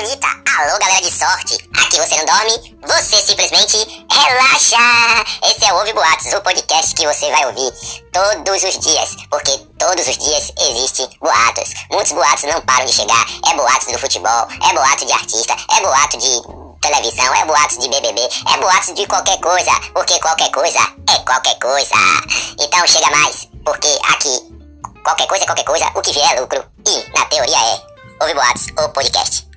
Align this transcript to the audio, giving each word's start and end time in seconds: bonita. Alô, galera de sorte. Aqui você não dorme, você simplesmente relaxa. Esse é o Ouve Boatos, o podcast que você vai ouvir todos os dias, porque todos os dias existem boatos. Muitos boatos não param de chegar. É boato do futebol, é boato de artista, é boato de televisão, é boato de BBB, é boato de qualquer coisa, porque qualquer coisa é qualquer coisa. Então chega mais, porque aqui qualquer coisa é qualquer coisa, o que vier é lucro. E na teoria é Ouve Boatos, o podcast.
bonita. 0.00 0.26
Alô, 0.56 0.78
galera 0.78 1.02
de 1.02 1.10
sorte. 1.10 1.58
Aqui 1.78 1.98
você 1.98 2.16
não 2.16 2.24
dorme, 2.24 2.78
você 2.88 3.20
simplesmente 3.20 3.76
relaxa. 4.10 4.78
Esse 5.44 5.64
é 5.64 5.72
o 5.74 5.76
Ouve 5.76 5.92
Boatos, 5.92 6.32
o 6.32 6.40
podcast 6.40 6.94
que 6.94 7.06
você 7.06 7.30
vai 7.30 7.44
ouvir 7.44 7.70
todos 8.10 8.62
os 8.64 8.78
dias, 8.78 9.16
porque 9.30 9.58
todos 9.78 10.08
os 10.08 10.16
dias 10.16 10.52
existem 10.58 11.06
boatos. 11.20 11.74
Muitos 11.90 12.12
boatos 12.12 12.44
não 12.44 12.62
param 12.62 12.86
de 12.86 12.92
chegar. 12.92 13.26
É 13.46 13.54
boato 13.54 13.92
do 13.92 13.98
futebol, 13.98 14.48
é 14.70 14.72
boato 14.72 15.04
de 15.04 15.12
artista, 15.12 15.54
é 15.70 15.80
boato 15.82 16.16
de 16.16 16.42
televisão, 16.80 17.34
é 17.34 17.44
boato 17.44 17.78
de 17.78 17.88
BBB, 17.88 18.20
é 18.54 18.56
boato 18.56 18.94
de 18.94 19.06
qualquer 19.06 19.38
coisa, 19.38 19.72
porque 19.92 20.18
qualquer 20.20 20.50
coisa 20.50 20.78
é 21.10 21.18
qualquer 21.18 21.58
coisa. 21.58 21.96
Então 22.58 22.86
chega 22.86 23.10
mais, 23.10 23.48
porque 23.66 23.98
aqui 24.08 24.48
qualquer 25.04 25.26
coisa 25.26 25.44
é 25.44 25.46
qualquer 25.46 25.64
coisa, 25.64 25.92
o 25.94 26.00
que 26.00 26.12
vier 26.12 26.36
é 26.36 26.40
lucro. 26.40 26.64
E 26.86 27.18
na 27.18 27.26
teoria 27.26 27.58
é 27.58 27.82
Ouve 28.22 28.34
Boatos, 28.34 28.66
o 28.78 28.88
podcast. 28.88 29.49